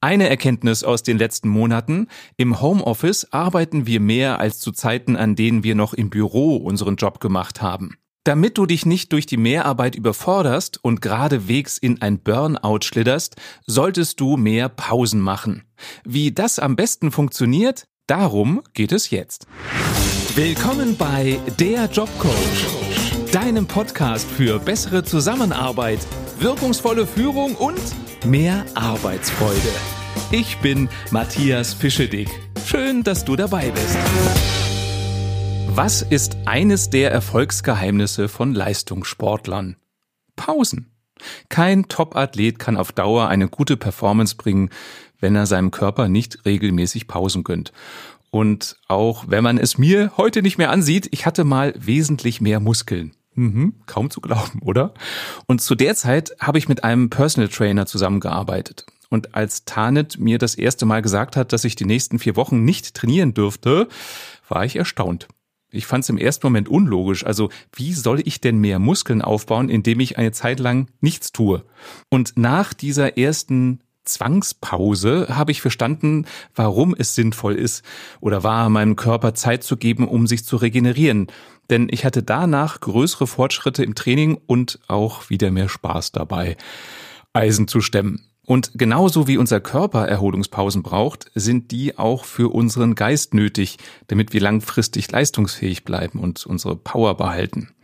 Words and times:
Eine 0.00 0.28
Erkenntnis 0.28 0.84
aus 0.84 1.02
den 1.02 1.18
letzten 1.18 1.48
Monaten. 1.48 2.06
Im 2.36 2.60
Homeoffice 2.60 3.32
arbeiten 3.32 3.84
wir 3.84 3.98
mehr 3.98 4.38
als 4.38 4.60
zu 4.60 4.70
Zeiten, 4.70 5.16
an 5.16 5.34
denen 5.34 5.64
wir 5.64 5.74
noch 5.74 5.92
im 5.92 6.08
Büro 6.08 6.56
unseren 6.56 6.94
Job 6.94 7.18
gemacht 7.18 7.62
haben. 7.62 7.96
Damit 8.22 8.58
du 8.58 8.66
dich 8.66 8.86
nicht 8.86 9.12
durch 9.12 9.26
die 9.26 9.36
Mehrarbeit 9.36 9.96
überforderst 9.96 10.78
und 10.84 11.02
geradewegs 11.02 11.78
in 11.78 12.00
ein 12.00 12.20
Burnout 12.20 12.80
schlitterst, 12.84 13.36
solltest 13.66 14.20
du 14.20 14.36
mehr 14.36 14.68
Pausen 14.68 15.20
machen. 15.20 15.64
Wie 16.04 16.30
das 16.30 16.60
am 16.60 16.76
besten 16.76 17.10
funktioniert, 17.10 17.84
darum 18.06 18.62
geht 18.74 18.92
es 18.92 19.10
jetzt. 19.10 19.48
Willkommen 20.36 20.96
bei 20.96 21.40
Der 21.58 21.86
Jobcoach, 21.86 23.32
deinem 23.32 23.66
Podcast 23.66 24.30
für 24.30 24.60
bessere 24.60 25.02
Zusammenarbeit, 25.02 25.98
wirkungsvolle 26.38 27.04
Führung 27.04 27.56
und 27.56 27.80
mehr 28.24 28.64
Arbeitsfreude. 28.74 29.72
Ich 30.30 30.58
bin 30.58 30.88
Matthias 31.10 31.74
Fischedick. 31.74 32.28
Schön, 32.64 33.02
dass 33.02 33.24
du 33.24 33.36
dabei 33.36 33.70
bist. 33.70 33.96
Was 35.68 36.02
ist 36.02 36.36
eines 36.44 36.90
der 36.90 37.12
Erfolgsgeheimnisse 37.12 38.28
von 38.28 38.54
Leistungssportlern? 38.54 39.76
Pausen. 40.36 40.92
Kein 41.48 41.88
Top-Athlet 41.88 42.58
kann 42.58 42.76
auf 42.76 42.92
Dauer 42.92 43.28
eine 43.28 43.48
gute 43.48 43.76
Performance 43.76 44.36
bringen, 44.36 44.70
wenn 45.20 45.34
er 45.34 45.46
seinem 45.46 45.70
Körper 45.70 46.08
nicht 46.08 46.44
regelmäßig 46.44 47.06
Pausen 47.08 47.44
gönnt. 47.44 47.72
Und 48.30 48.76
auch 48.88 49.24
wenn 49.28 49.42
man 49.42 49.58
es 49.58 49.78
mir 49.78 50.12
heute 50.16 50.42
nicht 50.42 50.58
mehr 50.58 50.70
ansieht, 50.70 51.08
ich 51.12 51.26
hatte 51.26 51.44
mal 51.44 51.74
wesentlich 51.76 52.40
mehr 52.40 52.60
Muskeln. 52.60 53.14
Mhm, 53.38 53.74
kaum 53.86 54.10
zu 54.10 54.20
glauben, 54.20 54.60
oder? 54.62 54.92
Und 55.46 55.62
zu 55.62 55.76
der 55.76 55.94
Zeit 55.94 56.32
habe 56.40 56.58
ich 56.58 56.68
mit 56.68 56.82
einem 56.82 57.08
Personal 57.08 57.48
Trainer 57.48 57.86
zusammengearbeitet. 57.86 58.84
Und 59.10 59.36
als 59.36 59.64
Tanit 59.64 60.18
mir 60.18 60.38
das 60.38 60.56
erste 60.56 60.86
Mal 60.86 61.02
gesagt 61.02 61.36
hat, 61.36 61.52
dass 61.52 61.62
ich 61.62 61.76
die 61.76 61.84
nächsten 61.84 62.18
vier 62.18 62.34
Wochen 62.34 62.64
nicht 62.64 62.94
trainieren 62.94 63.34
dürfte, 63.34 63.86
war 64.48 64.64
ich 64.64 64.74
erstaunt. 64.74 65.28
Ich 65.70 65.86
fand 65.86 66.02
es 66.02 66.10
im 66.10 66.18
ersten 66.18 66.46
Moment 66.46 66.68
unlogisch. 66.68 67.24
Also 67.24 67.48
wie 67.72 67.92
soll 67.92 68.20
ich 68.26 68.40
denn 68.40 68.58
mehr 68.58 68.80
Muskeln 68.80 69.22
aufbauen, 69.22 69.68
indem 69.68 70.00
ich 70.00 70.18
eine 70.18 70.32
Zeit 70.32 70.58
lang 70.58 70.88
nichts 71.00 71.30
tue? 71.30 71.64
Und 72.10 72.32
nach 72.36 72.74
dieser 72.74 73.18
ersten 73.18 73.80
Zwangspause 74.08 75.26
habe 75.30 75.52
ich 75.52 75.60
verstanden, 75.60 76.26
warum 76.54 76.94
es 76.98 77.14
sinnvoll 77.14 77.54
ist 77.54 77.84
oder 78.20 78.42
war, 78.42 78.68
meinem 78.68 78.96
Körper 78.96 79.34
Zeit 79.34 79.62
zu 79.62 79.76
geben, 79.76 80.08
um 80.08 80.26
sich 80.26 80.44
zu 80.44 80.56
regenerieren. 80.56 81.28
Denn 81.70 81.88
ich 81.90 82.04
hatte 82.04 82.22
danach 82.22 82.80
größere 82.80 83.26
Fortschritte 83.26 83.84
im 83.84 83.94
Training 83.94 84.38
und 84.46 84.80
auch 84.88 85.30
wieder 85.30 85.50
mehr 85.50 85.68
Spaß 85.68 86.12
dabei, 86.12 86.56
Eisen 87.32 87.68
zu 87.68 87.80
stemmen. 87.80 88.24
Und 88.48 88.70
genauso 88.76 89.28
wie 89.28 89.36
unser 89.36 89.60
Körper 89.60 90.08
Erholungspausen 90.08 90.82
braucht, 90.82 91.30
sind 91.34 91.70
die 91.70 91.98
auch 91.98 92.24
für 92.24 92.48
unseren 92.54 92.94
Geist 92.94 93.34
nötig, 93.34 93.76
damit 94.06 94.32
wir 94.32 94.40
langfristig 94.40 95.10
leistungsfähig 95.12 95.84
bleiben 95.84 96.18
und 96.20 96.46
unsere 96.46 96.74
Power 96.74 97.14
behalten. 97.18 97.74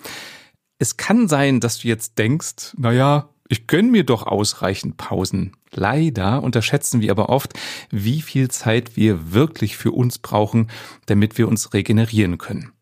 Es 0.79 0.97
kann 0.97 1.29
sein, 1.29 1.61
dass 1.61 1.81
du 1.81 1.89
jetzt 1.89 2.17
denkst, 2.19 2.75
naja, 2.79 3.29
ich 3.49 3.67
gönn 3.67 3.91
mir 3.91 4.05
doch 4.05 4.27
ausreichend 4.27 4.97
Pausen. 4.97 5.53
Leider 5.71 6.43
unterschätzen 6.43 7.01
wir 7.01 7.11
aber 7.11 7.29
oft, 7.29 7.53
wie 7.91 8.23
viel 8.23 8.49
Zeit 8.49 8.97
wir 8.97 9.33
wirklich 9.33 9.77
für 9.77 9.93
uns 9.93 10.19
brauchen, 10.19 10.71
damit 11.07 11.37
wir 11.37 11.49
uns 11.49 11.75
regenerieren 11.75 12.39
können. 12.39 12.73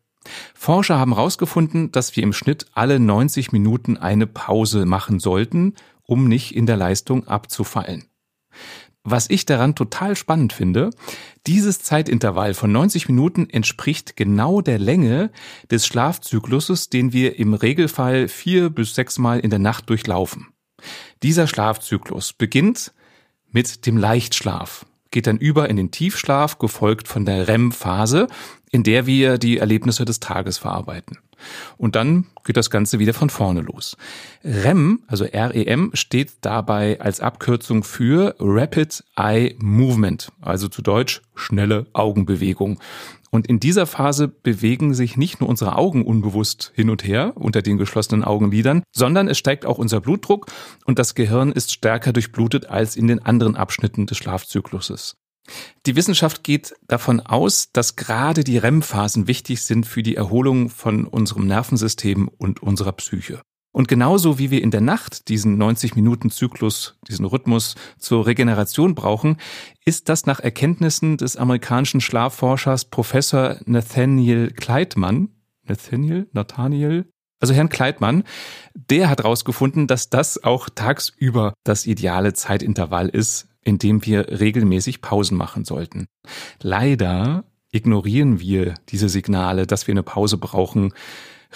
Forscher 0.53 0.97
haben 0.97 1.15
herausgefunden, 1.15 1.91
dass 1.91 2.15
wir 2.15 2.23
im 2.23 2.33
Schnitt 2.33 2.67
alle 2.73 2.99
90 2.99 3.51
Minuten 3.51 3.97
eine 3.97 4.25
Pause 4.25 4.85
machen 4.85 5.19
sollten, 5.19 5.73
um 6.03 6.27
nicht 6.27 6.55
in 6.55 6.65
der 6.65 6.77
Leistung 6.77 7.27
abzufallen. 7.27 8.05
Was 9.03 9.29
ich 9.29 9.45
daran 9.45 9.75
total 9.75 10.15
spannend 10.15 10.53
finde, 10.53 10.91
dieses 11.45 11.79
Zeitintervall 11.79 12.53
von 12.53 12.71
90 12.71 13.09
Minuten 13.09 13.49
entspricht 13.49 14.15
genau 14.15 14.61
der 14.61 14.79
Länge 14.79 15.29
des 15.69 15.85
Schlafzykluses, 15.85 16.89
den 16.89 17.11
wir 17.11 17.37
im 17.37 17.53
Regelfall 17.53 18.29
vier 18.29 18.69
bis 18.69 18.95
sechs 18.95 19.19
Mal 19.19 19.41
in 19.41 19.49
der 19.49 19.59
Nacht 19.59 19.89
durchlaufen. 19.89 20.52
Dieser 21.21 21.47
Schlafzyklus 21.47 22.33
beginnt 22.33 22.93
mit 23.51 23.85
dem 23.85 23.97
Leichtschlaf, 23.97 24.85
geht 25.11 25.27
dann 25.27 25.37
über 25.37 25.69
in 25.69 25.77
den 25.77 25.91
Tiefschlaf, 25.91 26.57
gefolgt 26.57 27.07
von 27.07 27.25
der 27.25 27.47
REM-Phase, 27.47 28.27
in 28.71 28.83
der 28.83 29.05
wir 29.05 29.37
die 29.37 29.59
Erlebnisse 29.59 30.05
des 30.05 30.19
Tages 30.19 30.57
verarbeiten. 30.57 31.19
Und 31.77 31.95
dann 31.95 32.25
geht 32.43 32.57
das 32.57 32.69
Ganze 32.69 32.99
wieder 32.99 33.13
von 33.13 33.29
vorne 33.29 33.61
los. 33.61 33.97
REM, 34.43 35.01
also 35.07 35.25
REM, 35.25 35.91
steht 35.93 36.31
dabei 36.41 36.99
als 36.99 37.19
Abkürzung 37.19 37.83
für 37.83 38.35
Rapid 38.39 39.03
Eye 39.15 39.55
Movement, 39.59 40.31
also 40.41 40.67
zu 40.67 40.81
Deutsch 40.81 41.21
schnelle 41.35 41.85
Augenbewegung. 41.93 42.79
Und 43.33 43.47
in 43.47 43.59
dieser 43.59 43.87
Phase 43.87 44.27
bewegen 44.27 44.93
sich 44.93 45.17
nicht 45.17 45.39
nur 45.39 45.49
unsere 45.49 45.75
Augen 45.75 46.05
unbewusst 46.05 46.71
hin 46.75 46.91
und 46.91 47.03
her 47.03 47.33
unter 47.33 47.63
den 47.63 47.79
geschlossenen 47.79 48.23
Augenlidern, 48.23 48.83
sondern 48.95 49.27
es 49.27 49.39
steigt 49.39 49.65
auch 49.65 49.79
unser 49.79 50.01
Blutdruck 50.01 50.51
und 50.85 50.99
das 50.99 51.15
Gehirn 51.15 51.51
ist 51.51 51.73
stärker 51.73 52.13
durchblutet 52.13 52.67
als 52.67 52.95
in 52.95 53.07
den 53.07 53.25
anderen 53.25 53.55
Abschnitten 53.55 54.05
des 54.05 54.19
Schlafzykluses. 54.19 55.15
Die 55.87 55.95
Wissenschaft 55.95 56.43
geht 56.43 56.75
davon 56.87 57.21
aus, 57.21 57.71
dass 57.73 57.95
gerade 57.95 58.43
die 58.43 58.59
REM-Phasen 58.59 59.27
wichtig 59.27 59.63
sind 59.63 59.87
für 59.87 60.03
die 60.03 60.15
Erholung 60.15 60.69
von 60.69 61.05
unserem 61.05 61.47
Nervensystem 61.47 62.27
und 62.27 62.61
unserer 62.61 62.91
Psyche. 62.91 63.41
Und 63.73 63.87
genauso 63.87 64.37
wie 64.37 64.51
wir 64.51 64.61
in 64.61 64.71
der 64.71 64.81
Nacht 64.81 65.27
diesen 65.29 65.61
90-Minuten-Zyklus, 65.61 66.95
diesen 67.07 67.25
Rhythmus 67.25 67.75
zur 67.97 68.27
Regeneration 68.27 68.93
brauchen, 68.93 69.37
ist 69.83 70.09
das 70.09 70.27
nach 70.27 70.39
Erkenntnissen 70.39 71.17
des 71.17 71.35
amerikanischen 71.35 71.99
Schlafforschers 71.99 72.85
Professor 72.85 73.57
Nathaniel 73.65 74.51
Kleitmann, 74.51 75.29
Nathaniel, 75.63 76.27
Nathaniel, 76.33 77.05
also 77.39 77.53
Herrn 77.53 77.69
Kleitmann, 77.69 78.23
der 78.73 79.09
hat 79.09 79.19
herausgefunden, 79.19 79.87
dass 79.87 80.09
das 80.09 80.43
auch 80.43 80.69
tagsüber 80.69 81.53
das 81.65 81.87
ideale 81.87 82.33
Zeitintervall 82.33 83.09
ist, 83.09 83.49
in 83.63 83.79
dem 83.79 84.05
wir 84.05 84.39
regelmäßig 84.39 85.01
Pausen 85.01 85.35
machen 85.35 85.65
sollten. 85.65 86.05
Leider 86.61 87.43
ignorieren 87.71 88.39
wir 88.39 88.75
diese 88.89 89.09
Signale, 89.09 89.65
dass 89.65 89.87
wir 89.87 89.93
eine 89.93 90.03
Pause 90.03 90.37
brauchen, 90.37 90.93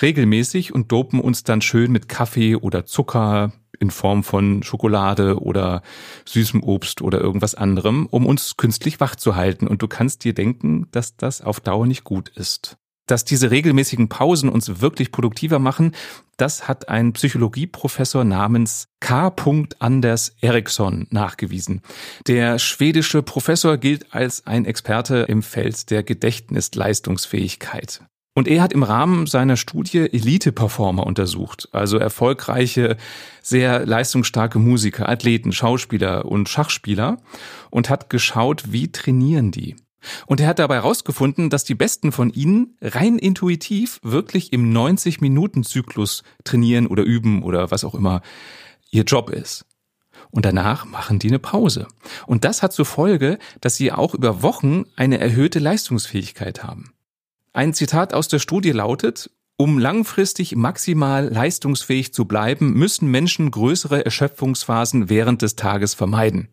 regelmäßig 0.02 0.74
und 0.74 0.92
dopen 0.92 1.20
uns 1.20 1.44
dann 1.44 1.62
schön 1.62 1.92
mit 1.92 2.08
Kaffee 2.08 2.56
oder 2.56 2.86
Zucker 2.86 3.54
in 3.80 3.92
Form 3.92 4.24
von 4.24 4.64
Schokolade 4.64 5.40
oder 5.42 5.82
süßem 6.26 6.64
Obst 6.64 7.02
oder 7.02 7.22
irgendwas 7.22 7.56
anderem, 7.56 8.08
um 8.08 8.26
uns 8.26 8.58
künstlich 8.58 9.00
wach 9.00 9.16
zu 9.16 9.36
halten. 9.36 9.68
Und 9.68 9.82
du 9.82 9.88
kannst 9.88 10.24
dir 10.24 10.34
denken, 10.34 10.88
dass 10.92 11.16
das 11.16 11.42
auf 11.42 11.60
Dauer 11.60 11.86
nicht 11.86 12.04
gut 12.04 12.30
ist 12.30 12.78
dass 13.08 13.26
diese 13.26 13.50
regelmäßigen 13.50 14.10
Pausen 14.10 14.50
uns 14.50 14.82
wirklich 14.82 15.12
produktiver 15.12 15.60
machen, 15.60 15.94
das 16.36 16.68
hat 16.68 16.90
ein 16.90 17.14
Psychologieprofessor 17.14 18.24
namens 18.24 18.90
K. 19.00 19.34
Anders 19.80 20.36
Eriksson 20.42 21.08
nachgewiesen. 21.10 21.82
Der 22.28 22.60
schwedische 22.60 23.24
Professor 23.24 23.78
gilt 23.78 24.14
als 24.14 24.46
ein 24.46 24.66
Experte 24.66 25.26
im 25.30 25.42
Feld 25.42 25.90
der 25.90 26.04
Gedächtnisleistungsfähigkeit. 26.04 28.02
Und 28.38 28.48
er 28.48 28.62
hat 28.62 28.72
im 28.72 28.84
Rahmen 28.84 29.26
seiner 29.26 29.58
Studie 29.58 29.98
Elite-Performer 30.14 31.08
untersucht, 31.08 31.70
also 31.72 31.98
erfolgreiche, 31.98 32.96
sehr 33.42 33.84
leistungsstarke 33.84 34.60
Musiker, 34.60 35.10
Athleten, 35.10 35.52
Schauspieler 35.52 36.24
und 36.26 36.48
Schachspieler 36.48 37.18
und 37.72 37.90
hat 37.90 38.12
geschaut, 38.12 38.72
wie 38.72 38.92
trainieren 38.92 39.50
die. 39.50 39.76
Und 40.28 40.40
er 40.40 40.50
hat 40.50 40.60
dabei 40.60 40.76
herausgefunden, 40.76 41.50
dass 41.50 41.64
die 41.64 41.74
besten 41.74 42.12
von 42.12 42.30
ihnen 42.30 42.78
rein 42.80 43.18
intuitiv 43.18 44.00
wirklich 44.04 44.54
im 44.54 44.72
90-Minuten-Zyklus 44.72 46.22
trainieren 46.44 46.86
oder 46.86 47.02
üben 47.02 47.42
oder 47.42 47.72
was 47.72 47.84
auch 47.84 47.96
immer 47.96 48.22
ihr 48.92 49.02
Job 49.02 49.32
ist. 49.32 49.66
Und 50.30 50.46
danach 50.46 50.86
machen 50.86 51.18
die 51.18 51.30
eine 51.30 51.40
Pause. 51.40 51.88
Und 52.28 52.46
das 52.46 52.62
hat 52.62 52.72
zur 52.72 52.86
Folge, 52.86 53.40
dass 53.62 53.78
sie 53.78 53.92
auch 53.92 54.14
über 54.14 54.44
Wochen 54.44 54.84
eine 54.96 55.18
erhöhte 55.18 55.58
Leistungsfähigkeit 55.58 56.64
haben. 56.64 56.94
Ein 57.58 57.74
Zitat 57.74 58.14
aus 58.14 58.28
der 58.28 58.38
Studie 58.38 58.70
lautet, 58.70 59.32
um 59.58 59.80
langfristig 59.80 60.56
maximal 60.56 61.28
leistungsfähig 61.28 62.14
zu 62.14 62.26
bleiben, 62.26 62.74
müssen 62.74 63.10
Menschen 63.10 63.50
größere 63.50 64.06
Erschöpfungsphasen 64.06 65.10
während 65.10 65.42
des 65.42 65.56
Tages 65.56 65.96
vermeiden. 65.96 66.50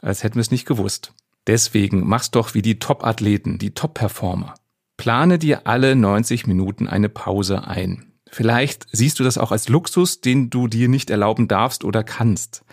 Als 0.00 0.22
hätten 0.22 0.36
wir 0.36 0.40
es 0.40 0.50
nicht 0.50 0.64
gewusst. 0.64 1.12
Deswegen 1.46 2.08
mach's 2.08 2.30
doch 2.30 2.54
wie 2.54 2.62
die 2.62 2.78
Top-Athleten, 2.78 3.58
die 3.58 3.74
Top-Performer. 3.74 4.54
Plane 4.96 5.38
dir 5.38 5.66
alle 5.66 5.94
90 5.94 6.46
Minuten 6.46 6.88
eine 6.88 7.10
Pause 7.10 7.68
ein. 7.68 8.14
Vielleicht 8.26 8.86
siehst 8.92 9.18
du 9.18 9.24
das 9.24 9.36
auch 9.36 9.52
als 9.52 9.68
Luxus, 9.68 10.22
den 10.22 10.48
du 10.48 10.68
dir 10.68 10.88
nicht 10.88 11.10
erlauben 11.10 11.48
darfst 11.48 11.84
oder 11.84 12.02
kannst. 12.02 12.64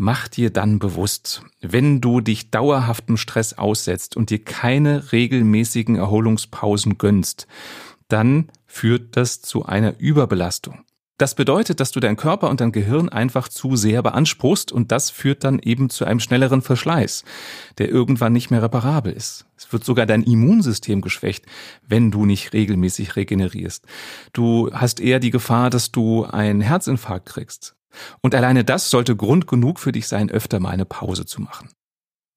Mach 0.00 0.28
dir 0.28 0.50
dann 0.50 0.78
bewusst, 0.78 1.42
wenn 1.60 2.00
du 2.00 2.20
dich 2.20 2.52
dauerhaftem 2.52 3.16
Stress 3.16 3.54
aussetzt 3.54 4.16
und 4.16 4.30
dir 4.30 4.38
keine 4.38 5.10
regelmäßigen 5.10 5.96
Erholungspausen 5.96 6.98
gönnst, 6.98 7.48
dann 8.06 8.52
führt 8.64 9.16
das 9.16 9.42
zu 9.42 9.66
einer 9.66 9.98
Überbelastung. 9.98 10.84
Das 11.18 11.34
bedeutet, 11.34 11.80
dass 11.80 11.90
du 11.90 11.98
deinen 11.98 12.14
Körper 12.14 12.48
und 12.48 12.60
dein 12.60 12.70
Gehirn 12.70 13.08
einfach 13.08 13.48
zu 13.48 13.74
sehr 13.74 14.04
beanspruchst 14.04 14.70
und 14.70 14.92
das 14.92 15.10
führt 15.10 15.42
dann 15.42 15.58
eben 15.58 15.90
zu 15.90 16.04
einem 16.04 16.20
schnelleren 16.20 16.62
Verschleiß, 16.62 17.24
der 17.78 17.88
irgendwann 17.88 18.32
nicht 18.32 18.52
mehr 18.52 18.62
reparabel 18.62 19.12
ist. 19.12 19.46
Es 19.56 19.72
wird 19.72 19.82
sogar 19.82 20.06
dein 20.06 20.22
Immunsystem 20.22 21.00
geschwächt, 21.00 21.44
wenn 21.84 22.12
du 22.12 22.24
nicht 22.24 22.52
regelmäßig 22.52 23.16
regenerierst. 23.16 23.84
Du 24.32 24.70
hast 24.72 25.00
eher 25.00 25.18
die 25.18 25.32
Gefahr, 25.32 25.70
dass 25.70 25.90
du 25.90 26.24
einen 26.24 26.60
Herzinfarkt 26.60 27.26
kriegst. 27.26 27.74
Und 28.20 28.34
alleine 28.34 28.64
das 28.64 28.90
sollte 28.90 29.16
Grund 29.16 29.46
genug 29.46 29.78
für 29.80 29.92
dich 29.92 30.08
sein, 30.08 30.30
öfter 30.30 30.60
mal 30.60 30.70
eine 30.70 30.84
Pause 30.84 31.26
zu 31.26 31.40
machen. 31.40 31.70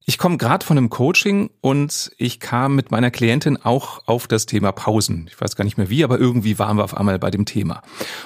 Ich 0.06 0.18
komme 0.18 0.38
gerade 0.38 0.66
von 0.66 0.78
einem 0.78 0.90
Coaching 0.90 1.52
und 1.62 2.12
ich 2.18 2.40
kam 2.40 2.76
mit 2.76 2.90
meiner 2.90 3.12
Klientin 3.12 3.58
auch 3.58 4.08
auf 4.08 4.28
das 4.28 4.48
Thema 4.48 4.72
Pausen. 4.72 5.28
Ich 5.28 5.40
weiß 5.40 5.56
gar 5.56 5.64
nicht 5.64 5.78
mehr 5.78 5.90
wie, 5.90 6.04
aber 6.04 6.18
irgendwie 6.20 6.58
waren 6.58 6.78
wir 6.78 6.84
auf 6.84 6.98
einmal 6.98 7.20
bei 7.20 7.30
dem 7.30 7.46
Thema. 7.46 7.84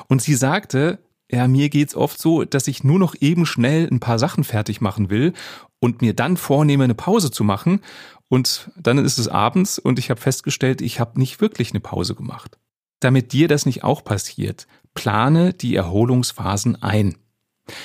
Und 0.07 0.21
sie 0.21 0.35
sagte, 0.35 0.99
ja, 1.29 1.47
mir 1.47 1.69
geht's 1.69 1.95
oft 1.95 2.19
so, 2.19 2.45
dass 2.45 2.67
ich 2.67 2.83
nur 2.83 2.99
noch 2.99 3.15
eben 3.19 3.45
schnell 3.45 3.87
ein 3.91 3.99
paar 3.99 4.19
Sachen 4.19 4.43
fertig 4.43 4.79
machen 4.79 5.09
will 5.09 5.33
und 5.79 6.01
mir 6.01 6.13
dann 6.13 6.37
vornehme, 6.37 6.83
eine 6.83 6.95
Pause 6.95 7.29
zu 7.29 7.43
machen. 7.43 7.81
Und 8.29 8.71
dann 8.77 8.97
ist 8.99 9.17
es 9.17 9.27
abends 9.27 9.77
und 9.77 9.99
ich 9.99 10.09
habe 10.09 10.21
festgestellt, 10.21 10.81
ich 10.81 10.99
habe 10.99 11.19
nicht 11.19 11.41
wirklich 11.41 11.71
eine 11.71 11.79
Pause 11.81 12.15
gemacht. 12.15 12.57
Damit 13.01 13.33
dir 13.33 13.47
das 13.47 13.65
nicht 13.65 13.83
auch 13.83 14.03
passiert, 14.03 14.67
plane 14.95 15.53
die 15.53 15.75
Erholungsphasen 15.75 16.81
ein. 16.81 17.15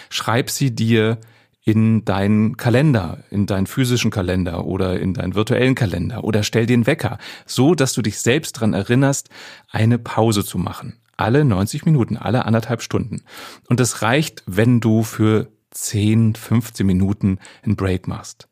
Schreib 0.08 0.48
sie 0.48 0.74
dir 0.74 1.18
in 1.62 2.04
deinen 2.04 2.56
Kalender, 2.56 3.22
in 3.30 3.46
deinen 3.46 3.66
physischen 3.66 4.10
Kalender 4.10 4.64
oder 4.64 4.98
in 4.98 5.12
deinen 5.12 5.34
virtuellen 5.34 5.74
Kalender 5.74 6.24
oder 6.24 6.42
stell 6.42 6.66
den 6.66 6.86
Wecker, 6.86 7.18
so 7.44 7.74
dass 7.74 7.92
du 7.92 8.02
dich 8.02 8.18
selbst 8.18 8.52
dran 8.52 8.72
erinnerst, 8.72 9.28
eine 9.68 9.98
Pause 9.98 10.44
zu 10.44 10.56
machen. 10.56 10.98
Alle 11.16 11.44
90 11.44 11.84
Minuten, 11.84 12.16
alle 12.16 12.46
anderthalb 12.46 12.80
Stunden. 12.80 13.22
Und 13.68 13.78
das 13.78 14.00
reicht, 14.00 14.42
wenn 14.46 14.80
du 14.80 15.02
für 15.02 15.48
10, 15.70 16.34
15 16.34 16.86
Minuten 16.86 17.38
einen 17.62 17.76
Break 17.76 18.08
machst. 18.08 18.49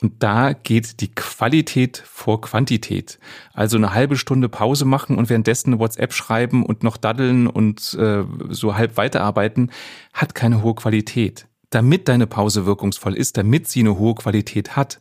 Und 0.00 0.22
da 0.22 0.52
geht 0.52 1.00
die 1.00 1.14
Qualität 1.14 2.02
vor 2.06 2.40
Quantität. 2.40 3.18
Also 3.52 3.76
eine 3.76 3.94
halbe 3.94 4.16
Stunde 4.16 4.48
Pause 4.48 4.84
machen 4.84 5.18
und 5.18 5.30
währenddessen 5.30 5.78
WhatsApp 5.78 6.12
schreiben 6.12 6.64
und 6.64 6.82
noch 6.82 6.96
daddeln 6.96 7.46
und 7.46 7.94
äh, 7.94 8.24
so 8.48 8.76
halb 8.76 8.96
weiterarbeiten, 8.96 9.70
hat 10.12 10.34
keine 10.34 10.62
hohe 10.62 10.74
Qualität 10.74 11.46
damit 11.74 12.08
deine 12.08 12.26
Pause 12.26 12.66
wirkungsvoll 12.66 13.16
ist, 13.16 13.36
damit 13.36 13.66
sie 13.66 13.80
eine 13.80 13.98
hohe 13.98 14.14
Qualität 14.14 14.76
hat, 14.76 15.00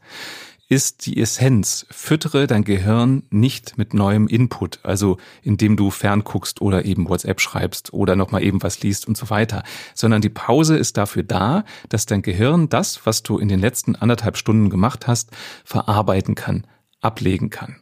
ist 0.71 1.05
die 1.05 1.19
Essenz. 1.19 1.85
Füttere 1.91 2.47
dein 2.47 2.63
Gehirn 2.63 3.23
nicht 3.29 3.77
mit 3.77 3.93
neuem 3.93 4.29
Input, 4.29 4.79
also 4.83 5.17
indem 5.43 5.75
du 5.75 5.91
fernguckst 5.91 6.61
oder 6.61 6.85
eben 6.85 7.09
WhatsApp 7.09 7.41
schreibst 7.41 7.91
oder 7.91 8.15
nochmal 8.15 8.41
eben 8.41 8.63
was 8.63 8.81
liest 8.81 9.05
und 9.05 9.17
so 9.17 9.29
weiter, 9.29 9.63
sondern 9.95 10.21
die 10.21 10.29
Pause 10.29 10.77
ist 10.77 10.95
dafür 10.95 11.23
da, 11.23 11.65
dass 11.89 12.05
dein 12.05 12.21
Gehirn 12.21 12.69
das, 12.69 13.05
was 13.05 13.21
du 13.21 13.37
in 13.37 13.49
den 13.49 13.59
letzten 13.59 13.97
anderthalb 13.97 14.37
Stunden 14.37 14.69
gemacht 14.69 15.07
hast, 15.07 15.31
verarbeiten 15.65 16.35
kann, 16.35 16.65
ablegen 17.01 17.49
kann. 17.49 17.81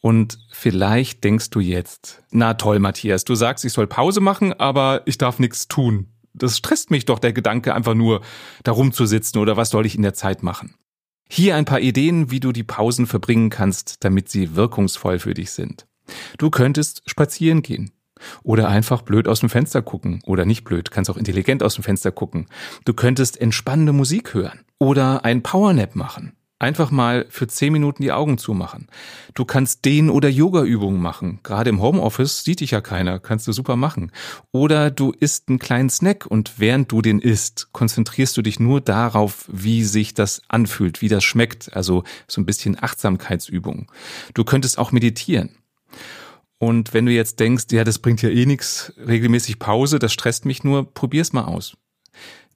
Und 0.00 0.40
vielleicht 0.50 1.22
denkst 1.22 1.50
du 1.50 1.60
jetzt, 1.60 2.24
na 2.32 2.54
toll, 2.54 2.80
Matthias, 2.80 3.22
du 3.22 3.36
sagst, 3.36 3.64
ich 3.64 3.72
soll 3.72 3.86
Pause 3.86 4.20
machen, 4.20 4.52
aber 4.52 5.02
ich 5.06 5.16
darf 5.16 5.38
nichts 5.38 5.68
tun 5.68 6.08
das 6.34 6.56
stresst 6.56 6.92
mich 6.92 7.04
doch 7.04 7.18
der 7.18 7.32
Gedanke, 7.32 7.74
einfach 7.74 7.94
nur 7.94 8.20
darum 8.62 8.92
zu 8.92 9.06
sitzen 9.06 9.38
oder 9.38 9.56
was 9.56 9.70
soll 9.70 9.86
ich 9.86 9.96
in 9.96 10.02
der 10.02 10.14
Zeit 10.14 10.44
machen. 10.44 10.76
Hier 11.30 11.56
ein 11.56 11.64
paar 11.64 11.80
Ideen, 11.80 12.30
wie 12.30 12.40
du 12.40 12.52
die 12.52 12.64
Pausen 12.64 13.06
verbringen 13.06 13.50
kannst, 13.50 14.02
damit 14.04 14.28
sie 14.28 14.56
wirkungsvoll 14.56 15.18
für 15.18 15.34
dich 15.34 15.50
sind. 15.50 15.86
Du 16.38 16.50
könntest 16.50 17.02
spazieren 17.06 17.62
gehen. 17.62 17.90
Oder 18.42 18.68
einfach 18.68 19.02
blöd 19.02 19.28
aus 19.28 19.40
dem 19.40 19.50
Fenster 19.50 19.82
gucken. 19.82 20.20
Oder 20.24 20.44
nicht 20.44 20.64
blöd, 20.64 20.90
kannst 20.90 21.10
auch 21.10 21.16
intelligent 21.16 21.62
aus 21.62 21.74
dem 21.74 21.84
Fenster 21.84 22.10
gucken. 22.10 22.46
Du 22.84 22.94
könntest 22.94 23.40
entspannende 23.40 23.92
Musik 23.92 24.34
hören. 24.34 24.60
Oder 24.78 25.24
ein 25.24 25.42
Powernap 25.42 25.94
machen. 25.94 26.32
Einfach 26.60 26.90
mal 26.90 27.26
für 27.28 27.46
zehn 27.46 27.72
Minuten 27.72 28.02
die 28.02 28.10
Augen 28.10 28.36
zumachen. 28.36 28.88
Du 29.34 29.44
kannst 29.44 29.84
Dehn- 29.84 30.10
oder 30.10 30.28
Yoga-Übungen 30.28 31.00
machen. 31.00 31.38
Gerade 31.44 31.70
im 31.70 31.80
Homeoffice 31.80 32.42
sieht 32.42 32.58
dich 32.58 32.72
ja 32.72 32.80
keiner, 32.80 33.20
kannst 33.20 33.46
du 33.46 33.52
super 33.52 33.76
machen. 33.76 34.10
Oder 34.50 34.90
du 34.90 35.12
isst 35.12 35.48
einen 35.48 35.60
kleinen 35.60 35.88
Snack 35.88 36.26
und 36.26 36.58
während 36.58 36.90
du 36.90 37.00
den 37.00 37.20
isst, 37.20 37.68
konzentrierst 37.70 38.36
du 38.36 38.42
dich 38.42 38.58
nur 38.58 38.80
darauf, 38.80 39.48
wie 39.52 39.84
sich 39.84 40.14
das 40.14 40.42
anfühlt, 40.48 41.00
wie 41.00 41.08
das 41.08 41.22
schmeckt. 41.22 41.76
Also 41.76 42.02
so 42.26 42.40
ein 42.40 42.46
bisschen 42.46 42.76
Achtsamkeitsübung. 42.80 43.92
Du 44.34 44.42
könntest 44.42 44.78
auch 44.78 44.90
meditieren. 44.90 45.50
Und 46.58 46.92
wenn 46.92 47.06
du 47.06 47.12
jetzt 47.12 47.38
denkst, 47.38 47.66
ja, 47.70 47.84
das 47.84 48.00
bringt 48.00 48.20
ja 48.20 48.30
eh 48.30 48.46
nichts, 48.46 48.92
regelmäßig 48.96 49.60
Pause, 49.60 50.00
das 50.00 50.12
stresst 50.12 50.44
mich 50.44 50.64
nur, 50.64 50.92
probier's 50.92 51.32
mal 51.32 51.44
aus. 51.44 51.76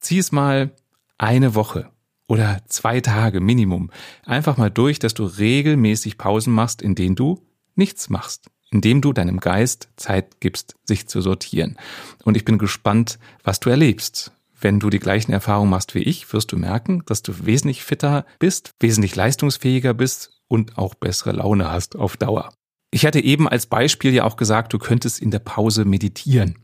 Zieh 0.01 0.19
es 0.19 0.33
mal 0.33 0.73
eine 1.19 1.55
Woche 1.55 1.89
oder 2.33 2.63
zwei 2.67 3.03
Tage 3.03 3.43
Minimum 3.43 3.91
einfach 4.25 4.57
mal 4.57 4.71
durch, 4.71 4.99
dass 4.99 5.13
du 5.13 5.25
regelmäßig 5.27 6.17
Pausen 6.17 6.55
machst, 6.55 6.81
in 6.81 6.95
denen 6.95 7.15
du 7.15 7.47
nichts 7.75 8.09
machst, 8.09 8.47
indem 8.71 9.03
du 9.03 9.13
deinem 9.13 9.39
Geist 9.39 9.91
Zeit 9.97 10.41
gibst, 10.41 10.75
sich 10.83 11.07
zu 11.09 11.21
sortieren. 11.21 11.77
Und 12.25 12.39
ich 12.39 12.47
bin 12.47 12.57
gespannt, 12.57 13.19
was 13.45 13.61
du 13.61 13.69
erlebst. 13.69 14.33
Wenn 14.59 14.81
du 14.81 14.89
die 14.89 14.99
gleichen 14.99 15.31
Erfahrungen 15.31 15.69
machst 15.69 15.95
wie 15.95 16.05
ich, 16.05 16.33
wirst 16.33 16.53
du 16.53 16.57
merken, 16.57 17.03
dass 17.05 17.21
du 17.21 17.45
wesentlich 17.45 17.85
fitter 17.85 18.25
bist, 18.39 18.71
wesentlich 18.81 19.15
leistungsfähiger 19.15 19.93
bist 19.93 20.41
und 20.49 20.79
auch 20.79 20.95
bessere 20.95 21.33
Laune 21.33 21.71
hast 21.71 21.97
auf 21.97 22.17
Dauer. 22.17 22.55
Ich 22.95 23.07
hatte 23.07 23.21
eben 23.21 23.49
als 23.49 23.65
Beispiel 23.65 24.13
ja 24.13 24.25
auch 24.25 24.37
gesagt, 24.37 24.75
du 24.75 24.79
könntest 24.79 25.21
in 25.21 25.31
der 25.31 25.39
Pause 25.39 25.87
meditieren. 25.87 26.59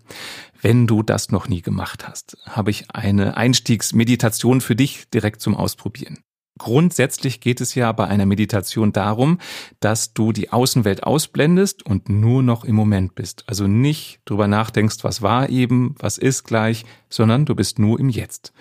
Wenn 0.61 0.87
du 0.87 1.03
das 1.03 1.31
noch 1.31 1.49
nie 1.49 1.63
gemacht 1.63 2.07
hast, 2.07 2.37
habe 2.45 2.71
ich 2.71 2.91
eine 2.91 3.39
Einstiegsmeditation 3.39 4.61
für 4.61 4.77
dich 4.77 5.09
direkt 5.09 5.41
zum 5.41 5.57
Ausprobieren. 5.57 6.19
Grundsätzlich 6.59 7.41
geht 7.41 7.63
es 7.63 7.75
ja 7.75 7.91
bei 7.93 8.09
einer 8.09 8.27
Meditation 8.27 8.93
darum, 8.93 9.39
dass 9.81 10.13
du 10.13 10.33
die 10.33 10.53
Außenwelt 10.53 11.03
ausblendest 11.05 11.87
und 11.87 12.11
nur 12.11 12.43
noch 12.43 12.65
im 12.65 12.75
Moment 12.75 13.15
bist. 13.15 13.45
Also 13.47 13.67
nicht 13.67 14.21
drüber 14.27 14.49
nachdenkst, 14.49 15.05
was 15.05 15.23
war 15.23 15.49
eben, 15.49 15.95
was 15.99 16.19
ist 16.19 16.45
gleich, 16.45 16.85
sondern 17.09 17.47
du 17.47 17.55
bist 17.55 17.79
nur 17.79 17.99
im 17.99 18.11
Jetzt. 18.11 18.53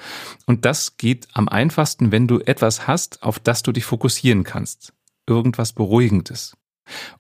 Und 0.46 0.64
das 0.64 0.96
geht 0.96 1.28
am 1.34 1.50
einfachsten, 1.50 2.14
wenn 2.14 2.28
du 2.28 2.40
etwas 2.40 2.88
hast, 2.88 3.24
auf 3.24 3.40
das 3.40 3.62
du 3.62 3.74
dich 3.74 3.84
fokussieren 3.84 4.46
kannst. 4.46 4.94
Irgendwas 5.26 5.74
Beruhigendes. 5.74 6.56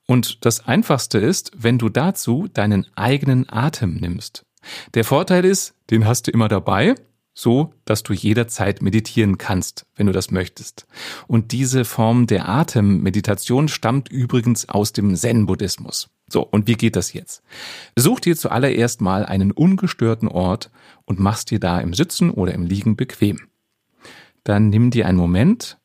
Und 0.05 0.45
das 0.45 0.65
Einfachste 0.67 1.17
ist, 1.17 1.51
wenn 1.57 1.77
du 1.77 1.89
dazu 1.89 2.47
deinen 2.53 2.87
eigenen 2.95 3.47
Atem 3.49 3.95
nimmst. 3.95 4.45
Der 4.93 5.03
Vorteil 5.03 5.45
ist, 5.45 5.73
den 5.89 6.05
hast 6.05 6.27
du 6.27 6.31
immer 6.31 6.47
dabei, 6.47 6.95
so 7.33 7.73
dass 7.85 8.01
du 8.01 8.13
jederzeit 8.13 8.81
meditieren 8.81 9.37
kannst, 9.37 9.85
wenn 9.95 10.07
du 10.07 10.11
das 10.11 10.31
möchtest. 10.31 10.87
Und 11.27 11.51
diese 11.51 11.85
Form 11.85 12.25
der 12.25 12.49
Atemmeditation 12.49 13.67
stammt 13.67 14.09
übrigens 14.09 14.67
aus 14.69 14.91
dem 14.91 15.15
Zen-Buddhismus. 15.15 16.09
So, 16.27 16.41
und 16.41 16.67
wie 16.67 16.73
geht 16.73 16.95
das 16.95 17.13
jetzt? 17.13 17.43
Such 17.95 18.21
dir 18.21 18.35
zuallererst 18.35 19.01
mal 19.01 19.23
einen 19.25 19.51
ungestörten 19.51 20.27
Ort 20.27 20.71
und 21.05 21.19
machst 21.19 21.51
dir 21.51 21.59
da 21.59 21.79
im 21.79 21.93
Sitzen 21.93 22.31
oder 22.31 22.53
im 22.53 22.65
Liegen 22.65 22.95
bequem. 22.95 23.47
Dann 24.43 24.69
nimm 24.69 24.91
dir 24.91 25.07
einen 25.07 25.17
Moment, 25.17 25.77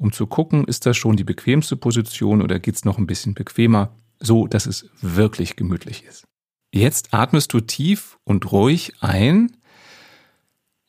um 0.00 0.12
zu 0.12 0.26
gucken, 0.26 0.64
ist 0.64 0.86
das 0.86 0.96
schon 0.96 1.16
die 1.16 1.24
bequemste 1.24 1.76
Position 1.76 2.40
oder 2.40 2.58
geht's 2.58 2.86
noch 2.86 2.96
ein 2.96 3.06
bisschen 3.06 3.34
bequemer, 3.34 3.94
so 4.18 4.46
dass 4.46 4.64
es 4.64 4.88
wirklich 5.02 5.56
gemütlich 5.56 6.04
ist. 6.04 6.24
Jetzt 6.72 7.12
atmest 7.12 7.52
du 7.52 7.60
tief 7.60 8.18
und 8.24 8.50
ruhig 8.50 8.94
ein 9.00 9.56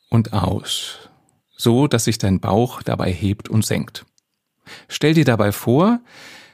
und 0.09 0.31
aus, 0.31 1.09
so 1.57 1.87
dass 1.87 2.05
sich 2.05 2.19
dein 2.19 2.39
Bauch 2.39 2.83
dabei 2.83 3.11
hebt 3.11 3.49
und 3.49 3.65
senkt. 3.65 4.05
Stell 4.87 5.13
dir 5.13 5.25
dabei 5.25 5.51
vor, 5.51 5.99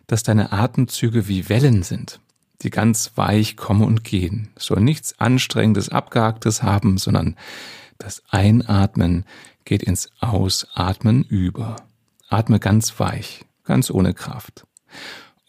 dass 0.07 0.23
deine 0.23 0.51
Atemzüge 0.51 1.27
wie 1.27 1.49
Wellen 1.49 1.83
sind, 1.83 2.19
die 2.63 2.71
ganz 2.71 3.11
weich 3.15 3.55
kommen 3.55 3.83
und 3.83 4.03
gehen. 4.03 4.49
Es 4.55 4.65
soll 4.65 4.81
nichts 4.81 5.19
Anstrengendes, 5.19 5.89
Abgehaktes 5.89 6.63
haben, 6.63 6.97
sondern 6.97 7.35
das 7.99 8.23
Einatmen 8.29 9.25
geht 9.63 9.83
ins 9.83 10.09
Ausatmen 10.21 11.23
über. 11.23 11.86
Atme 12.27 12.59
ganz 12.59 12.99
weich, 12.99 13.45
ganz 13.63 13.89
ohne 13.89 14.13
Kraft. 14.13 14.67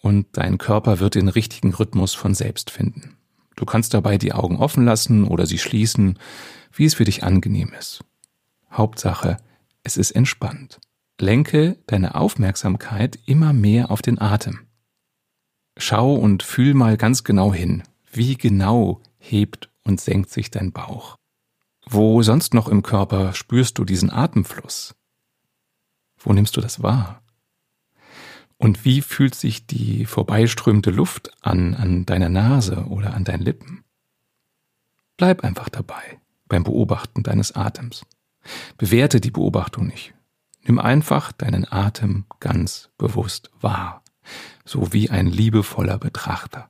Und 0.01 0.27
dein 0.33 0.59
Körper 0.59 1.01
wird 1.01 1.17
den 1.17 1.29
richtigen 1.29 1.75
Rhythmus 1.75 2.15
von 2.15 2.35
selbst 2.35 2.71
finden. 2.71 3.17
Du 3.57 3.65
kannst 3.65 3.95
dabei 3.95 4.19
die 4.19 4.33
Augen 4.33 4.57
offen 4.57 4.85
lassen 4.85 5.25
oder 5.25 5.47
sie 5.47 5.59
schließen, 5.59 6.19
wie 6.73 6.85
es 6.85 6.95
für 6.95 7.05
dich 7.05 7.25
angenehm 7.25 7.73
ist. 7.77 8.05
Hauptsache, 8.71 9.39
es 9.83 9.97
ist 9.97 10.13
entspannt. 10.13 10.79
Lenke 11.21 11.77
deine 11.87 12.15
Aufmerksamkeit 12.15 13.19
immer 13.27 13.53
mehr 13.53 13.91
auf 13.91 14.03
den 14.03 14.21
Atem. 14.21 14.61
Schau 15.77 16.15
und 16.15 16.45
fühl 16.45 16.75
mal 16.75 16.97
ganz 16.97 17.25
genau 17.25 17.53
hin, 17.53 17.83
wie 18.13 18.37
genau 18.37 19.01
hebt 19.19 19.69
und 19.83 20.01
senkt 20.01 20.31
sich 20.31 20.51
dein 20.51 20.71
Bauch. 20.71 21.17
Wo 21.85 22.23
sonst 22.23 22.55
noch 22.55 22.69
im 22.69 22.83
Körper 22.83 23.33
spürst 23.33 23.79
du 23.79 23.85
diesen 23.85 24.11
Atemfluss? 24.11 24.95
Wo 26.19 26.33
nimmst 26.33 26.57
du 26.57 26.61
das 26.61 26.83
wahr? 26.83 27.23
Und 28.57 28.85
wie 28.85 29.03
fühlt 29.03 29.35
sich 29.35 29.67
die 29.67 30.05
vorbeiströmende 30.05 30.91
Luft 30.91 31.31
an, 31.43 31.75
an 31.75 32.07
deiner 32.07 32.29
Nase 32.29 32.87
oder 32.89 33.15
an 33.15 33.25
deinen 33.25 33.43
Lippen? 33.43 33.85
Bleib 35.17 35.45
einfach 35.45 35.69
dabei 35.69 36.21
beim 36.49 36.65
Beobachten 36.65 37.23
deines 37.23 37.55
Atems. 37.55 38.05
Bewerte 38.77 39.21
die 39.21 39.31
Beobachtung 39.31 39.87
nicht. 39.87 40.15
Nimm 40.65 40.79
einfach 40.79 41.33
deinen 41.33 41.71
Atem 41.71 42.25
ganz 42.41 42.91
bewusst 42.99 43.51
wahr, 43.61 44.03
so 44.65 44.93
wie 44.93 45.11
ein 45.11 45.27
liebevoller 45.27 45.99
Betrachter. 45.99 46.69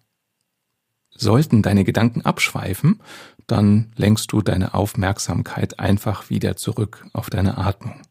Sollten 1.11 1.63
deine 1.63 1.85
Gedanken 1.85 2.23
abschweifen, 2.23 3.03
dann 3.47 3.93
lenkst 3.97 4.31
du 4.31 4.43
deine 4.43 4.75
Aufmerksamkeit 4.75 5.81
einfach 5.81 6.31
wieder 6.31 6.57
zurück 6.57 7.07
auf 7.13 7.31
deine 7.31 7.59
Atmung. 7.59 8.03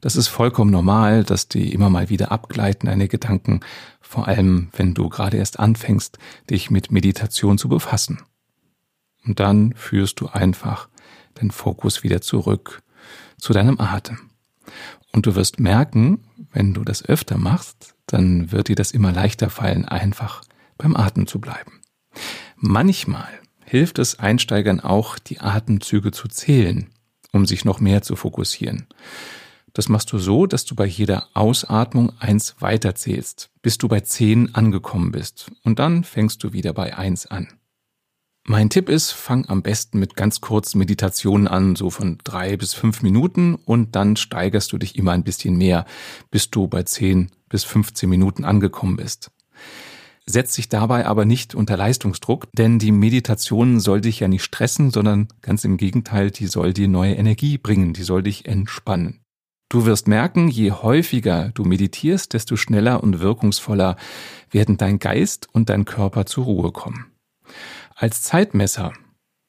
Das 0.00 0.16
ist 0.16 0.28
vollkommen 0.28 0.70
normal, 0.70 1.24
dass 1.24 1.48
die 1.48 1.72
immer 1.72 1.90
mal 1.90 2.08
wieder 2.08 2.32
abgleiten, 2.32 2.86
deine 2.86 3.08
Gedanken, 3.08 3.60
vor 4.00 4.28
allem 4.28 4.68
wenn 4.76 4.94
du 4.94 5.08
gerade 5.08 5.36
erst 5.36 5.58
anfängst, 5.60 6.18
dich 6.48 6.70
mit 6.70 6.90
Meditation 6.90 7.58
zu 7.58 7.68
befassen. 7.68 8.22
Und 9.26 9.40
dann 9.40 9.74
führst 9.74 10.20
du 10.20 10.28
einfach 10.28 10.88
den 11.40 11.50
Fokus 11.50 12.02
wieder 12.02 12.20
zurück 12.20 12.82
zu 13.38 13.52
deinem 13.52 13.80
Atem. 13.80 14.18
Und 15.12 15.26
du 15.26 15.34
wirst 15.34 15.60
merken, 15.60 16.24
wenn 16.52 16.74
du 16.74 16.84
das 16.84 17.04
öfter 17.04 17.36
machst, 17.36 17.94
dann 18.06 18.52
wird 18.52 18.68
dir 18.68 18.76
das 18.76 18.90
immer 18.92 19.12
leichter 19.12 19.50
fallen, 19.50 19.84
einfach 19.84 20.42
beim 20.78 20.96
Atem 20.96 21.26
zu 21.26 21.40
bleiben. 21.40 21.80
Manchmal 22.56 23.28
hilft 23.64 23.98
es 23.98 24.18
Einsteigern 24.18 24.80
auch, 24.80 25.18
die 25.18 25.40
Atemzüge 25.40 26.10
zu 26.10 26.28
zählen, 26.28 26.88
um 27.32 27.46
sich 27.46 27.64
noch 27.64 27.80
mehr 27.80 28.02
zu 28.02 28.16
fokussieren. 28.16 28.86
Das 29.72 29.88
machst 29.88 30.12
du 30.12 30.18
so, 30.18 30.46
dass 30.46 30.64
du 30.64 30.74
bei 30.74 30.86
jeder 30.86 31.28
Ausatmung 31.34 32.12
eins 32.18 32.56
weiterzählst, 32.60 33.50
bis 33.62 33.78
du 33.78 33.88
bei 33.88 34.00
zehn 34.00 34.54
angekommen 34.54 35.12
bist. 35.12 35.50
Und 35.62 35.78
dann 35.78 36.04
fängst 36.04 36.42
du 36.42 36.52
wieder 36.52 36.72
bei 36.72 36.96
eins 36.96 37.26
an. 37.26 37.48
Mein 38.44 38.70
Tipp 38.70 38.88
ist, 38.88 39.10
fang 39.12 39.48
am 39.48 39.62
besten 39.62 39.98
mit 39.98 40.16
ganz 40.16 40.40
kurzen 40.40 40.78
Meditationen 40.78 41.46
an, 41.46 41.76
so 41.76 41.90
von 41.90 42.18
drei 42.24 42.56
bis 42.56 42.72
fünf 42.72 43.02
Minuten, 43.02 43.54
und 43.54 43.94
dann 43.94 44.16
steigerst 44.16 44.72
du 44.72 44.78
dich 44.78 44.96
immer 44.96 45.12
ein 45.12 45.24
bisschen 45.24 45.56
mehr, 45.56 45.84
bis 46.30 46.50
du 46.50 46.66
bei 46.66 46.82
zehn 46.82 47.30
bis 47.48 47.64
15 47.64 48.08
Minuten 48.08 48.44
angekommen 48.44 48.96
bist 48.96 49.30
setzt 50.30 50.54
sich 50.54 50.68
dabei 50.68 51.06
aber 51.06 51.24
nicht 51.24 51.54
unter 51.54 51.76
Leistungsdruck, 51.76 52.46
denn 52.52 52.78
die 52.78 52.92
Meditation 52.92 53.80
soll 53.80 54.00
dich 54.00 54.20
ja 54.20 54.28
nicht 54.28 54.44
stressen, 54.44 54.90
sondern 54.90 55.28
ganz 55.42 55.64
im 55.64 55.76
Gegenteil, 55.76 56.30
die 56.30 56.46
soll 56.46 56.72
dir 56.72 56.88
neue 56.88 57.14
Energie 57.14 57.58
bringen, 57.58 57.92
die 57.92 58.02
soll 58.02 58.22
dich 58.22 58.46
entspannen. 58.46 59.19
Du 59.70 59.86
wirst 59.86 60.08
merken, 60.08 60.48
je 60.48 60.72
häufiger 60.72 61.52
du 61.54 61.62
meditierst, 61.64 62.34
desto 62.34 62.56
schneller 62.56 63.04
und 63.04 63.20
wirkungsvoller 63.20 63.96
werden 64.50 64.76
dein 64.76 64.98
Geist 64.98 65.46
und 65.52 65.70
dein 65.70 65.84
Körper 65.84 66.26
zur 66.26 66.44
Ruhe 66.44 66.72
kommen. 66.72 67.06
Als 67.94 68.20
Zeitmesser 68.20 68.92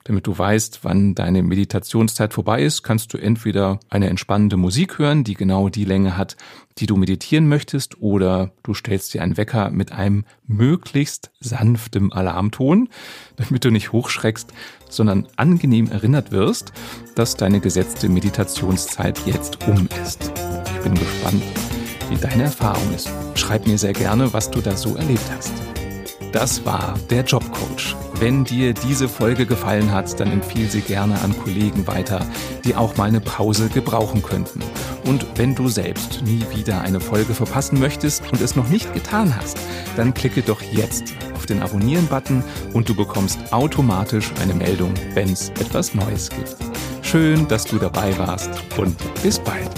damit 0.03 0.27
du 0.27 0.37
weißt, 0.37 0.79
wann 0.83 1.15
deine 1.15 1.43
Meditationszeit 1.43 2.33
vorbei 2.33 2.63
ist, 2.63 2.83
kannst 2.83 3.13
du 3.13 3.17
entweder 3.17 3.79
eine 3.89 4.09
entspannende 4.09 4.57
Musik 4.57 4.99
hören, 4.99 5.23
die 5.23 5.35
genau 5.35 5.69
die 5.69 5.85
Länge 5.85 6.17
hat, 6.17 6.37
die 6.77 6.85
du 6.85 6.95
meditieren 6.97 7.47
möchtest, 7.47 8.01
oder 8.01 8.51
du 8.63 8.73
stellst 8.73 9.13
dir 9.13 9.21
einen 9.21 9.37
Wecker 9.37 9.69
mit 9.69 9.91
einem 9.91 10.25
möglichst 10.47 11.31
sanftem 11.39 12.11
Alarmton, 12.11 12.89
damit 13.35 13.63
du 13.63 13.71
nicht 13.71 13.91
hochschreckst, 13.91 14.51
sondern 14.89 15.27
angenehm 15.35 15.89
erinnert 15.89 16.31
wirst, 16.31 16.73
dass 17.15 17.37
deine 17.37 17.59
gesetzte 17.59 18.09
Meditationszeit 18.09 19.25
jetzt 19.25 19.67
um 19.67 19.87
ist. 20.03 20.31
Ich 20.75 20.81
bin 20.83 20.95
gespannt, 20.95 21.43
wie 22.09 22.17
deine 22.17 22.43
Erfahrung 22.43 22.93
ist. 22.93 23.09
Schreib 23.35 23.67
mir 23.67 23.77
sehr 23.77 23.93
gerne, 23.93 24.33
was 24.33 24.51
du 24.51 24.61
da 24.61 24.75
so 24.75 24.95
erlebt 24.95 25.31
hast. 25.35 25.53
Das 26.31 26.65
war 26.65 26.97
der 27.09 27.23
Jobcoach. 27.23 28.10
Wenn 28.21 28.43
dir 28.43 28.75
diese 28.75 29.09
Folge 29.09 29.47
gefallen 29.47 29.91
hat, 29.91 30.19
dann 30.19 30.31
empfiehl 30.31 30.69
sie 30.69 30.81
gerne 30.81 31.19
an 31.21 31.35
Kollegen 31.35 31.87
weiter, 31.87 32.23
die 32.63 32.75
auch 32.75 32.95
mal 32.95 33.07
eine 33.07 33.19
Pause 33.19 33.67
gebrauchen 33.67 34.21
könnten. 34.21 34.59
Und 35.07 35.25
wenn 35.39 35.55
du 35.55 35.69
selbst 35.69 36.21
nie 36.21 36.45
wieder 36.55 36.81
eine 36.81 36.99
Folge 36.99 37.33
verpassen 37.33 37.79
möchtest 37.79 38.21
und 38.31 38.39
es 38.39 38.55
noch 38.55 38.69
nicht 38.69 38.93
getan 38.93 39.35
hast, 39.35 39.57
dann 39.95 40.13
klicke 40.13 40.43
doch 40.43 40.61
jetzt 40.61 41.15
auf 41.33 41.47
den 41.47 41.63
Abonnieren-Button 41.63 42.43
und 42.73 42.87
du 42.87 42.93
bekommst 42.93 43.39
automatisch 43.51 44.31
eine 44.39 44.53
Meldung, 44.53 44.93
wenn 45.15 45.33
es 45.33 45.49
etwas 45.59 45.95
Neues 45.95 46.29
gibt. 46.29 46.55
Schön, 47.01 47.47
dass 47.47 47.65
du 47.65 47.79
dabei 47.79 48.15
warst 48.19 48.51
und 48.77 48.95
bis 49.23 49.39
bald. 49.39 49.71